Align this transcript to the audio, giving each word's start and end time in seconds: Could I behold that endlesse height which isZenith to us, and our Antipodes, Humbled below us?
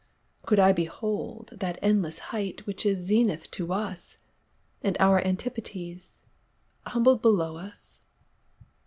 Could 0.41 0.57
I 0.57 0.71
behold 0.73 1.51
that 1.57 1.79
endlesse 1.83 2.17
height 2.33 2.65
which 2.65 2.85
isZenith 2.85 3.51
to 3.51 3.71
us, 3.71 4.17
and 4.81 4.97
our 4.99 5.19
Antipodes, 5.23 6.21
Humbled 6.87 7.21
below 7.21 7.57
us? 7.57 8.01